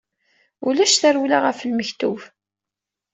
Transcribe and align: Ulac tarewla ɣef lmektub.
Ulac 0.67 0.93
tarewla 1.01 1.37
ɣef 1.45 1.59
lmektub. 1.69 2.19